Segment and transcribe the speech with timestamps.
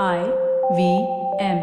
[0.00, 0.24] I
[0.74, 1.06] V
[1.38, 1.58] M.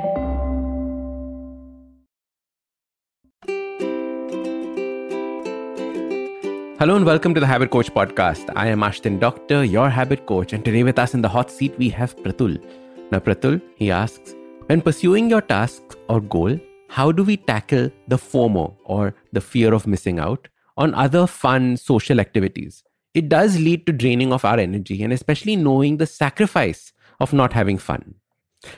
[6.78, 8.54] Hello and welcome to the Habit Coach podcast.
[8.56, 11.76] I am Ashdin Doctor, your habit coach, and today with us in the hot seat
[11.80, 12.64] we have Pratul.
[13.12, 14.36] Now, Pratul, he asks,
[14.68, 19.74] when pursuing your task or goal, how do we tackle the FOMO or the fear
[19.74, 22.84] of missing out on other fun social activities?
[23.16, 27.54] It does lead to draining of our energy and especially knowing the sacrifice of not
[27.54, 28.14] having fun.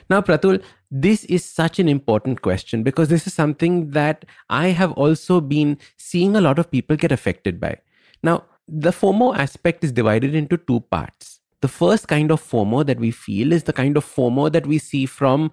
[0.08, 4.92] Now, Pratul, this is such an important question because this is something that I have
[4.92, 7.78] also been seeing a lot of people get affected by.
[8.22, 11.40] Now, the FOMO aspect is divided into two parts.
[11.60, 14.78] The first kind of FOMO that we feel is the kind of FOMO that we
[14.78, 15.50] see from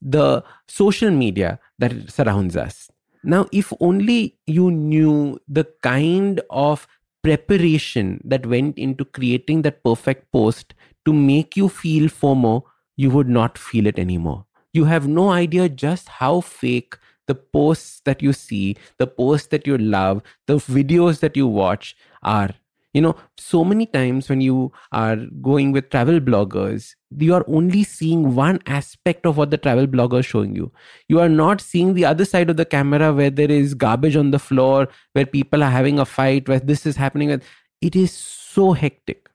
[0.00, 2.90] the social media that surrounds us.
[3.24, 6.88] Now, if only you knew the kind of
[7.22, 12.64] preparation that went into creating that perfect post to make you feel FOMO,
[12.96, 14.46] you would not feel it anymore.
[14.72, 16.96] You have no idea just how fake
[17.28, 21.96] the posts that you see, the posts that you love, the videos that you watch
[22.22, 22.50] are.
[22.94, 27.84] You know, so many times when you are going with travel bloggers, you are only
[27.84, 30.70] seeing one aspect of what the travel blogger is showing you.
[31.08, 34.30] You are not seeing the other side of the camera where there is garbage on
[34.30, 37.40] the floor, where people are having a fight, where this is happening.
[37.80, 39.30] It is so hectic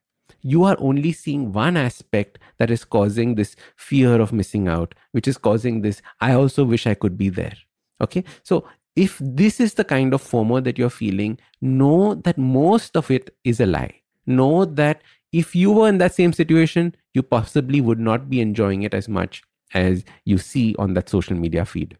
[0.47, 5.27] you are only seeing one aspect that is causing this fear of missing out, which
[5.27, 7.55] is causing this, I also wish I could be there.
[7.99, 8.23] Okay.
[8.43, 13.11] So if this is the kind of FOMO that you're feeling, know that most of
[13.11, 14.01] it is a lie.
[14.25, 15.01] Know that
[15.33, 19.09] if you were in that same situation, you possibly would not be enjoying it as
[19.09, 21.97] much as you see on that social media feed.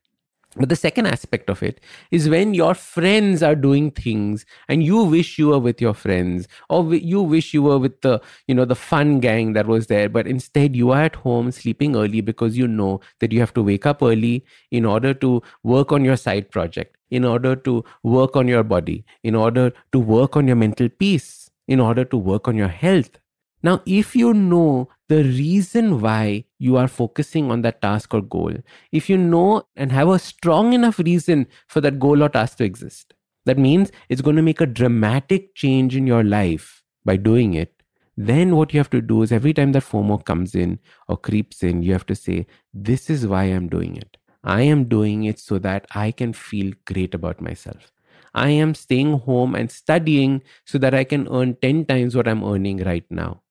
[0.56, 5.03] But the second aspect of it is when your friends are doing things and you
[5.03, 8.66] wish you were with your friends or you wish you were with the, you know,
[8.66, 10.09] the fun gang that was there.
[10.09, 13.62] But instead you are at home sleeping early because you know that you have to
[13.62, 18.36] wake up early in order to work on your side project, in order to work
[18.36, 22.47] on your body, in order to work on your mental peace, in order to work
[22.47, 23.19] on your health.
[23.67, 28.53] Now, if you know the reason why you are focusing on that task or goal,
[28.94, 32.63] if you know and have a strong enough reason for that goal or task to
[32.63, 33.13] exist,
[33.45, 37.83] that means it's going to make a dramatic change in your life by doing it.
[38.16, 40.79] Then, what you have to do is every time that FOMO comes in
[41.09, 44.16] or creeps in, you have to say, This is why I'm doing it.
[44.45, 47.91] I am doing it so that I can feel great about myself.
[48.34, 52.45] I am staying home and studying so that I can earn 10 times what I'm
[52.45, 53.41] earning right now.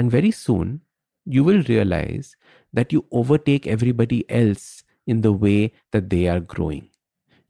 [0.00, 0.80] And very soon,
[1.26, 2.34] you will realize
[2.72, 6.88] that you overtake everybody else in the way that they are growing.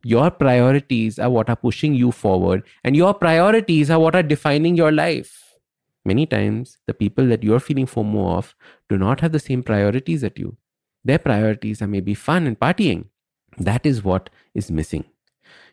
[0.02, 4.76] Your priorities are what are pushing you forward, and your priorities are what are defining
[4.76, 5.60] your life.
[6.04, 8.56] Many times, the people that you're feeling FOMO of
[8.88, 10.56] do not have the same priorities at you.
[11.04, 13.04] Their priorities are maybe fun and partying.
[13.58, 15.04] That is what is missing.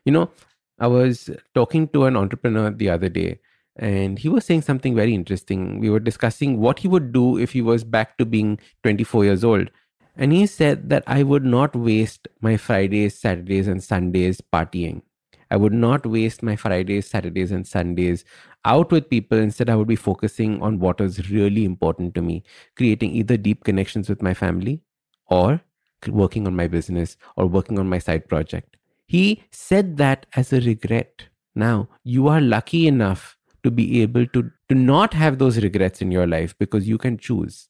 [0.06, 0.30] You know,
[0.78, 3.40] I was talking to an entrepreneur the other day
[3.78, 5.80] and he was saying something very interesting.
[5.80, 9.44] We were discussing what he would do if he was back to being 24 years
[9.44, 9.70] old.
[10.16, 15.04] And he said that I would not waste my Fridays, Saturdays, and Sundays partying.
[15.52, 18.26] I would not waste my Fridays, Saturdays, and Sundays
[18.66, 19.38] out with people.
[19.38, 22.44] Instead, I would be focusing on what is really important to me,
[22.76, 24.82] creating either deep connections with my family
[25.28, 25.62] or
[26.08, 28.76] working on my business or working on my side project.
[29.06, 31.24] He said that as a regret.
[31.56, 36.12] Now, you are lucky enough to be able to, to not have those regrets in
[36.12, 37.70] your life because you can choose.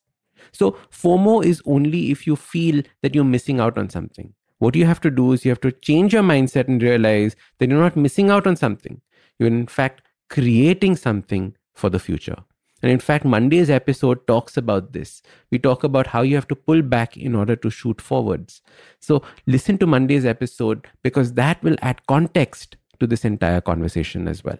[0.52, 4.34] So, FOMO is only if you feel that you're missing out on something.
[4.58, 7.68] What you have to do is you have to change your mindset and realize that
[7.68, 9.00] you're not missing out on something.
[9.38, 12.36] You're, in fact, creating something for the future.
[12.82, 15.20] And in fact, Monday's episode talks about this.
[15.50, 18.62] We talk about how you have to pull back in order to shoot forwards.
[19.00, 24.44] So, listen to Monday's episode because that will add context to this entire conversation as
[24.44, 24.58] well.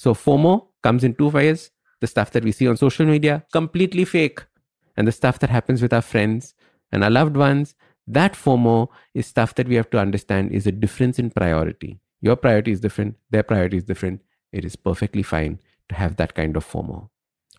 [0.00, 1.70] So FOMO comes in two ways.
[2.00, 4.40] The stuff that we see on social media, completely fake.
[4.96, 6.54] And the stuff that happens with our friends
[6.90, 7.74] and our loved ones,
[8.06, 12.00] that FOMO is stuff that we have to understand is a difference in priority.
[12.22, 14.22] Your priority is different, their priority is different.
[14.52, 15.60] It is perfectly fine
[15.90, 17.10] to have that kind of FOMO.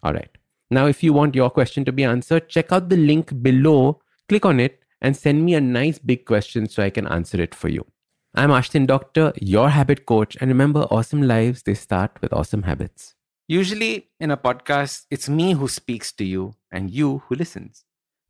[0.01, 0.35] All right.
[0.71, 4.47] Now, if you want your question to be answered, check out the link below, click
[4.47, 7.69] on it, and send me a nice big question so I can answer it for
[7.69, 7.85] you.
[8.33, 10.37] I'm Ashdin Doctor, your habit coach.
[10.39, 13.13] And remember, awesome lives, they start with awesome habits.
[13.49, 17.83] Usually in a podcast, it's me who speaks to you and you who listens.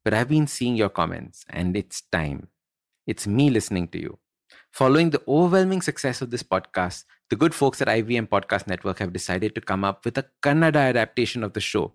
[0.03, 2.47] But I've been seeing your comments and it's time.
[3.05, 4.17] It's me listening to you.
[4.71, 9.13] Following the overwhelming success of this podcast, the good folks at IVM Podcast Network have
[9.13, 11.93] decided to come up with a Kannada adaptation of the show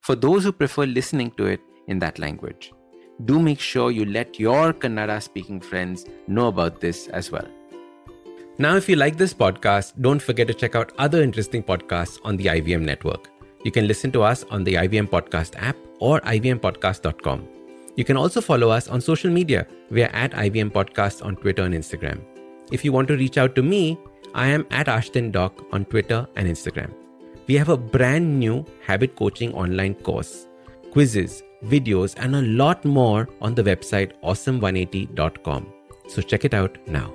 [0.00, 2.72] for those who prefer listening to it in that language.
[3.24, 7.46] Do make sure you let your Kannada speaking friends know about this as well.
[8.58, 12.36] Now, if you like this podcast, don't forget to check out other interesting podcasts on
[12.36, 13.30] the IVM network.
[13.64, 17.48] You can listen to us on the IVM Podcast app or ivmpodcast.com.
[17.96, 19.66] You can also follow us on social media.
[19.90, 22.20] We are at IVM Podcast on Twitter and Instagram.
[22.72, 23.98] If you want to reach out to me,
[24.34, 26.92] I am at Ashdin Doc on Twitter and Instagram.
[27.46, 30.48] We have a brand new habit coaching online course,
[30.92, 35.72] quizzes, videos, and a lot more on the website awesome180.com.
[36.08, 37.12] So check it out now.